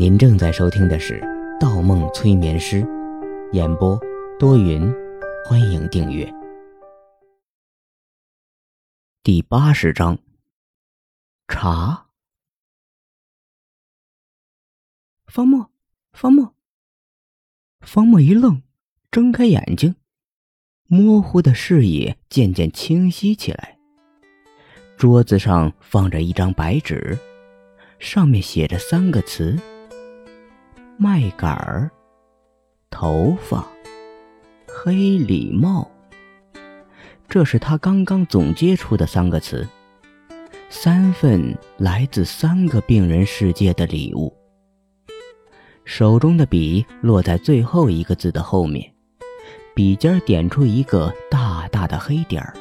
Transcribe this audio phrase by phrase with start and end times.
[0.00, 1.20] 您正在收听的是
[1.60, 2.80] 《盗梦催眠师》，
[3.52, 4.00] 演播
[4.38, 4.90] 多云，
[5.44, 6.26] 欢迎订阅。
[9.22, 10.18] 第八十章，
[11.48, 12.06] 茶。
[15.26, 15.70] 方墨，
[16.14, 16.54] 方墨，
[17.82, 18.62] 方墨一愣，
[19.10, 19.96] 睁开眼睛，
[20.86, 23.78] 模糊的视野渐渐清晰起来。
[24.96, 27.18] 桌子上放着一张白纸，
[27.98, 29.60] 上面写着三个词。
[31.02, 31.90] 麦秆儿，
[32.90, 33.66] 头发，
[34.68, 35.90] 黑礼帽。
[37.26, 39.66] 这是他刚刚总结出的三个词，
[40.68, 44.30] 三份来自三个病人世界的礼物。
[45.86, 48.92] 手中的笔落在最后一个字的后面，
[49.74, 52.52] 笔尖点出一个大大的黑点儿。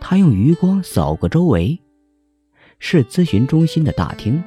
[0.00, 1.78] 他用余光扫过周围，
[2.78, 4.42] 是咨询中心的大厅，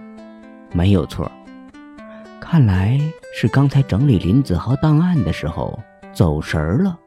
[0.74, 1.32] 没有错。
[2.40, 3.00] 看来
[3.34, 5.78] 是刚才整理林子豪档案的时候
[6.14, 6.98] 走神儿了。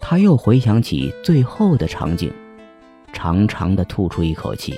[0.00, 2.32] 他又回想起最后的场景，
[3.12, 4.74] 长长的吐出一口气。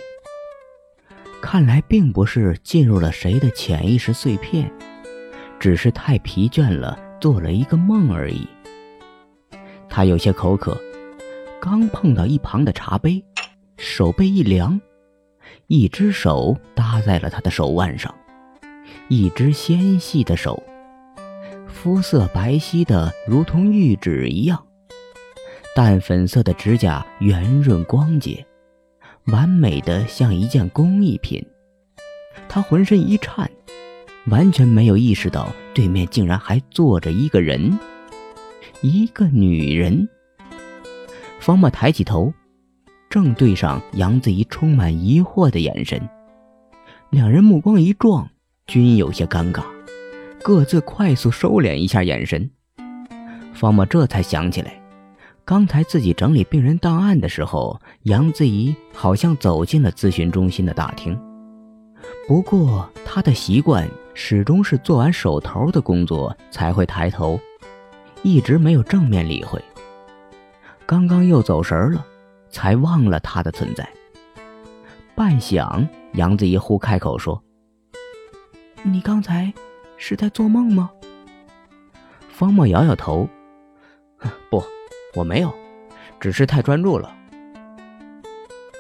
[1.41, 4.71] 看来并不是进入了谁的潜意识碎片，
[5.59, 8.47] 只是太疲倦了，做了一个梦而已。
[9.89, 10.77] 他有些口渴，
[11.61, 13.25] 刚碰到一旁的茶杯，
[13.77, 14.81] 手背一凉，
[15.69, 18.12] 一只手搭在了他的手腕上。
[19.11, 20.62] 一只纤细的手，
[21.67, 24.62] 肤色白皙的如同玉指一样，
[25.75, 28.45] 淡粉色的指甲圆润光洁，
[29.28, 31.42] 完美的像一件工艺品。
[32.50, 33.50] 他浑身一颤，
[34.27, 37.78] 完全没有意识到对面竟然还坐着一个人，
[38.83, 40.06] 一个女人。
[41.41, 42.31] 方墨抬起头，
[43.09, 46.06] 正对上杨子怡充满疑惑的眼神，
[47.09, 48.28] 两人目光一撞。
[48.69, 49.65] 均有些尴尬，
[50.43, 52.49] 各自快速收敛一下眼神。
[53.55, 54.79] 方墨这才想起来，
[55.43, 61.19] 刚才自己整理病人档案的时候，杨子怡好像走进了咨询中心的大厅。
[62.28, 67.41] 不过他的习惯始终是做完手头的工作才会抬头，
[68.23, 69.59] 一直没有正面理会。
[70.84, 72.05] 刚刚又走神了，
[72.51, 73.89] 才忘了他的存在。
[75.15, 77.43] 半晌，杨子怡忽开口说。
[78.83, 79.53] 你刚才
[79.97, 80.91] 是在做梦吗？
[82.28, 83.28] 方墨摇摇头，
[84.49, 84.62] 不，
[85.15, 85.53] 我没有，
[86.21, 87.15] 只是太专注了。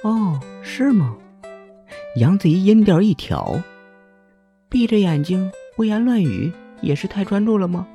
[0.04, 1.16] 哦，是吗？
[2.16, 3.60] 杨子怡音调一挑，
[4.68, 7.86] 闭着眼睛胡言乱语也是太专注了吗？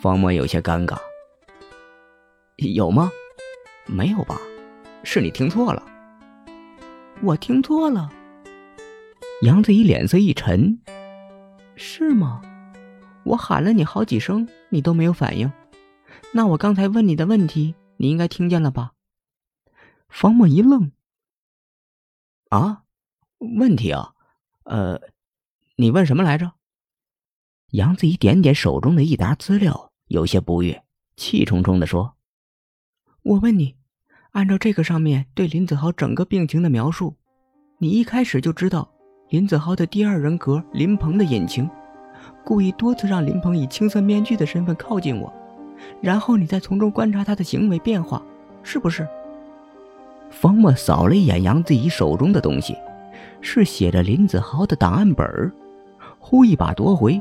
[0.00, 0.96] 方墨有些尴尬。
[2.56, 3.10] 有吗？
[3.84, 4.40] 没有吧？
[5.02, 5.82] 是你听错了。
[7.22, 8.10] 我听错了。
[9.42, 10.80] 杨子怡脸色一沉。
[11.74, 12.40] 是吗？
[13.22, 15.52] 我喊了你好几声，你都没有反应。
[16.32, 18.92] 那我刚才问你的问题，你应该听见了吧？
[20.08, 20.90] 方墨一愣。
[22.48, 22.84] 啊？
[23.58, 24.14] 问题啊？
[24.64, 24.98] 呃，
[25.76, 26.52] 你问什么来着？
[27.72, 30.82] 杨子怡点点手中的一沓资料，有些不悦，
[31.16, 32.16] 气冲冲的说
[33.22, 33.76] ：“我问你，
[34.30, 37.16] 按照这个上面对林子豪整个病情的描述，
[37.78, 38.94] 你一开始就知道？”
[39.28, 41.68] 林子豪的第二人格林鹏的隐情，
[42.44, 45.32] 故意多次让林鹏以青色面具的身份靠近我，
[46.00, 48.22] 然后你再从中观察他的行为变化，
[48.62, 49.04] 是不是？
[50.30, 52.76] 方墨扫了一眼杨子怡手中的东西，
[53.40, 55.52] 是写着林子豪的档案本
[56.20, 57.20] 忽一把夺回，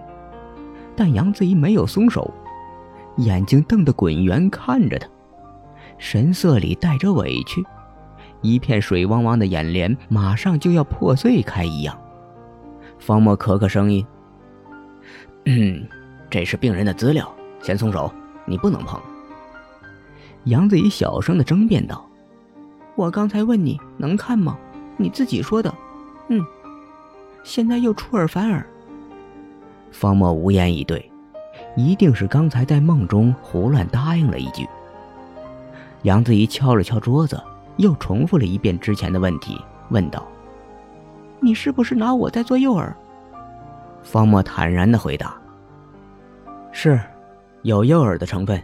[0.95, 2.31] 但杨子怡没有松手，
[3.17, 5.07] 眼睛瞪得滚圆看着他，
[5.97, 7.65] 神色里带着委屈。
[8.45, 11.97] 一片水汪汪的眼帘马上就要破碎开一样。
[12.99, 14.05] 方墨咳咳声音
[15.45, 15.87] ：“嗯，
[16.29, 17.29] 这是病人的资料，
[17.61, 18.11] 先松手，
[18.45, 18.99] 你不能碰。”
[20.45, 22.07] 杨子怡小声的争辩道
[22.95, 24.57] ：“我刚才问你能看吗？
[24.97, 25.73] 你自己说的，
[26.29, 26.39] 嗯，
[27.43, 28.65] 现在又出尔反尔。”
[29.91, 31.11] 方墨无言以对，
[31.75, 34.67] 一定是刚才在梦中胡乱答应了一句。
[36.03, 37.41] 杨子怡敲了敲桌子。
[37.77, 40.25] 又重复了一遍之前的问题，问道
[41.39, 42.93] ：“你是不是拿我在做诱饵？”
[44.03, 45.35] 方墨坦然的回答
[46.71, 46.99] ：“是，
[47.63, 48.61] 有诱饵的成分。”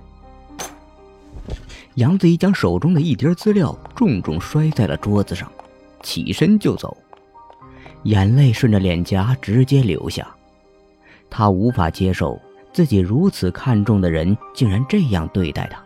[1.96, 5.52] 杨子怡将手中的一叠资料重重摔在了桌子上，
[6.02, 6.96] 起身就走，
[8.04, 10.26] 眼泪顺着脸颊直接流下。
[11.30, 12.40] 他无法接受
[12.72, 15.84] 自己如此看重的人竟然这样对待他。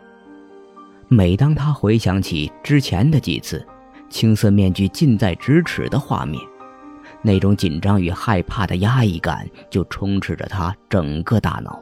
[1.07, 3.65] 每当他回想起之前的几次
[4.09, 6.41] 青色面具近在咫尺的画面，
[7.21, 11.79] 那种紧张与害怕的压抑感就充斥着他整个大脑，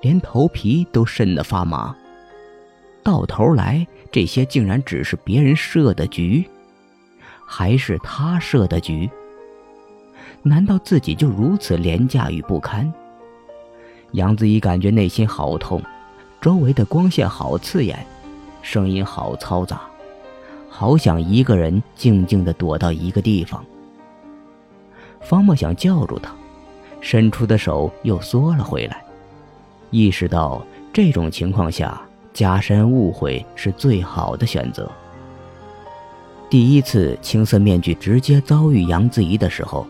[0.00, 1.94] 连头皮都渗得发麻。
[3.02, 6.44] 到头来，这些竟然只是别人设的局，
[7.46, 9.10] 还是他设的局？
[10.42, 12.90] 难道自己就如此廉价与不堪？
[14.12, 15.82] 杨子怡感觉内心好痛，
[16.40, 18.06] 周围的光线好刺眼，
[18.64, 19.82] 声音好嘈杂，
[20.70, 23.62] 好想一个人静静地躲到一个地方。
[25.20, 26.34] 方墨想叫住他，
[27.02, 29.04] 伸出的手又缩了回来，
[29.90, 30.64] 意识到
[30.94, 32.00] 这种情况下
[32.32, 34.90] 加深误会是最好的选择。
[36.48, 39.86] 第一次青色面具直接遭遇杨子怡的时候。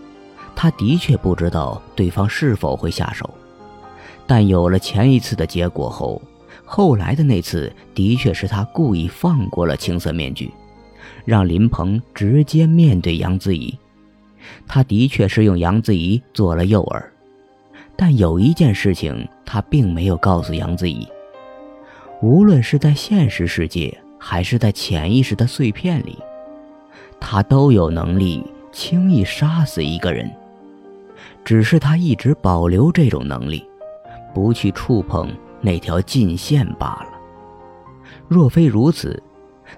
[0.56, 3.28] 他的确不知道对方是否会下手，
[4.24, 6.22] 但有了前一次的结果后，
[6.76, 10.50] 后来的那次的确是他故意放过了青色面具，
[11.24, 13.78] 让林鹏直接面对杨子怡。
[14.66, 17.00] 他的确是用杨子怡做了诱饵，
[17.94, 21.06] 但有一件事情他并没有告诉杨子怡：
[22.20, 26.18] 无论是在现实世界还是在潜意识的碎片里，
[27.20, 30.28] 他都有能力轻易杀死一个人。
[31.44, 33.64] 只是他一直保留这种能力，
[34.34, 35.32] 不去触碰
[35.64, 37.08] 那条禁线罢了。
[38.28, 39.20] 若非如此，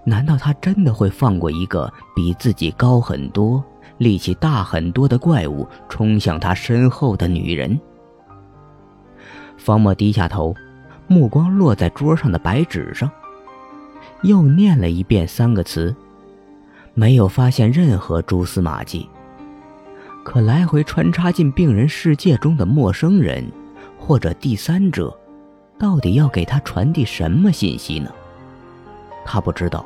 [0.04, 3.62] 难道他真的会放过一个比自己高很多、
[3.98, 7.78] 力气大很多的怪物冲向他身后的女人？
[9.56, 10.52] 方墨低下头，
[11.06, 13.08] 目光落在桌上的白纸上，
[14.22, 15.94] 又念了一遍三个词，
[16.94, 19.08] 没有发现任何蛛丝马迹。
[20.24, 23.44] 可来回穿插进病人世界中的陌生人，
[23.96, 25.16] 或者第三者，
[25.78, 28.10] 到底要给他传递什么信息呢？
[29.24, 29.84] 他不知道，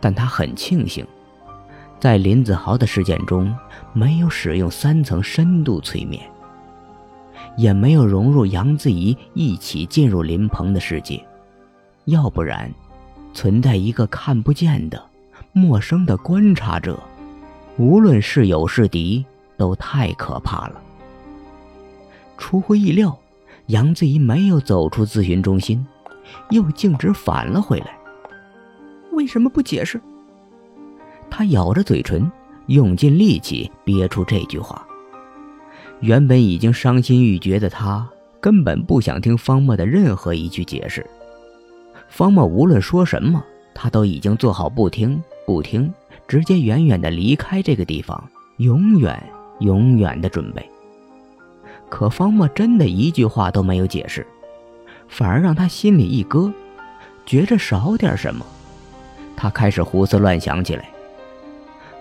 [0.00, 1.06] 但他很庆幸，
[2.00, 3.54] 在林子豪的事件中
[3.92, 6.22] 没有使用三层深度催眠，
[7.56, 11.24] 也没有融入杨子怡一起进入林鹏的世界，
[12.06, 12.72] 要不然，
[13.32, 15.02] 存在一个看不见的、
[15.52, 16.98] 陌生的观察者，
[17.76, 19.24] 无论是友是敌。
[19.56, 20.82] 都太可怕了。
[22.36, 23.16] 出乎意料，
[23.66, 25.86] 杨子怡没有走出咨询中心，
[26.50, 27.96] 又径直返了回来。
[29.12, 30.00] 为什么不解释？
[31.30, 32.30] 他咬着嘴唇，
[32.66, 34.86] 用尽力气憋出这句话。
[36.00, 38.06] 原本已经伤心欲绝的他，
[38.40, 41.04] 根本不想听方墨的任何一句解释。
[42.08, 43.42] 方墨无论说什么，
[43.74, 45.92] 他都已经做好不听、不听，
[46.28, 48.22] 直接远远的离开这个地方，
[48.58, 49.20] 永远。
[49.60, 50.68] 永远的准备。
[51.94, 54.26] 可方墨真的一句话都没有解释，
[55.06, 56.52] 反而让他心里一咯，
[57.24, 58.44] 觉着少点什么。
[59.36, 60.88] 他开始胡思乱想起来。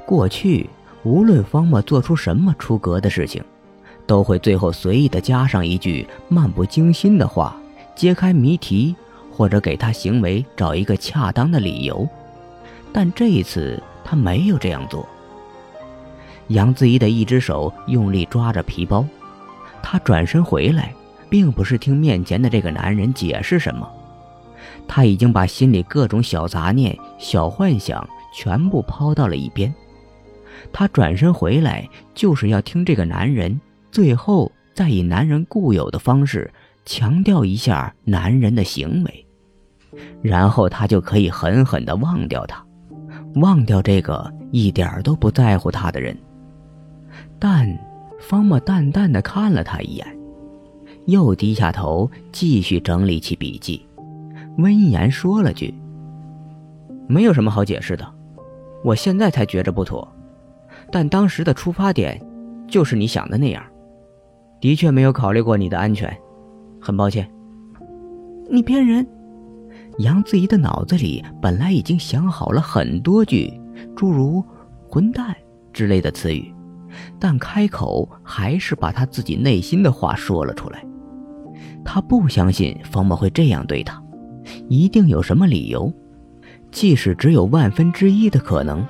[0.03, 0.67] 过去
[1.03, 3.43] 无论方墨做出什么出格的事情，
[4.07, 7.55] 都会最后随意的加上一句漫不经心的话，
[7.93, 8.95] 揭开谜题，
[9.31, 12.09] 或者给他行为找一个恰当的理由。
[12.91, 15.07] 但这一次他没有这样做。
[16.47, 19.05] 杨子怡的一只手用力抓着皮包，
[19.83, 20.91] 她转身回来，
[21.29, 23.87] 并不是听面前的这个男人解释什么，
[24.87, 29.71] 她已经把心里各种小杂念、小幻想全部抛到了一边。
[30.71, 33.59] 她转身回来，就是要听这个男人
[33.91, 36.51] 最后再以男人固有的方式
[36.85, 39.25] 强调一下男人的行为，
[40.21, 42.65] 然后她就可以狠狠地忘掉他，
[43.35, 46.17] 忘掉这个一点都不在乎他的人。
[47.37, 47.67] 但
[48.23, 50.17] 方墨淡淡的看了他一眼，
[51.07, 53.85] 又低下头继续整理起笔记，
[54.57, 55.73] 温言说了句
[57.05, 58.09] ：“没有什么好解释的，
[58.81, 60.07] 我现在才觉着不妥，
[60.89, 62.19] 但当时的出发点
[62.65, 63.61] 就是你想的那样，
[64.61, 66.15] 的确没有考虑过你的安全，
[66.79, 67.29] 很抱歉。”
[68.49, 69.05] 你骗人！
[69.99, 73.51] 杨子怡的脑子里本来已经想好了很多句
[73.95, 74.43] 诸如
[74.89, 75.35] “混蛋”
[75.73, 76.53] 之类的词语。
[77.19, 80.85] 但开口还是把他自己内心的话说了出来。
[81.85, 84.01] 他不相信方墨会这样对他，
[84.69, 85.91] 一定有什么理由。
[86.71, 88.85] 即使只有万分之一的可能，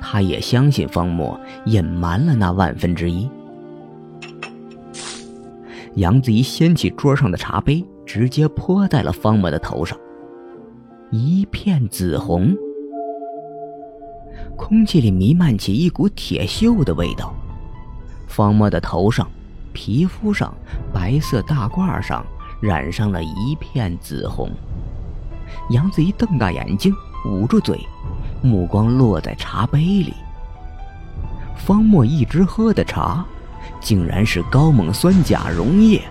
[0.00, 3.30] 他也相信方墨隐瞒了那万分之一。
[5.94, 9.96] 杨子怡掀起桌上的茶杯，直接泼在了方墨的头上，
[11.10, 12.56] 一片紫红。
[14.56, 17.34] 空气里弥漫起一股铁锈的味道。
[18.26, 19.28] 方墨的头上、
[19.72, 20.54] 皮肤上、
[20.92, 22.24] 白色大褂上
[22.60, 24.50] 染上了一片紫红。
[25.70, 26.94] 杨子怡瞪大眼睛，
[27.26, 27.78] 捂住嘴，
[28.42, 30.14] 目光落在茶杯里。
[31.56, 33.24] 方墨一直喝的茶，
[33.80, 36.02] 竟然是高锰酸钾溶液。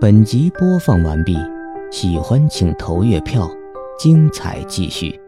[0.00, 1.36] 本集播放完毕，
[1.90, 3.46] 喜欢请投月票，
[3.98, 5.20] 精彩继续。